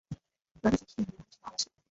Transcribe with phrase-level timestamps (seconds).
[0.63, 1.67] 長崎県南島原市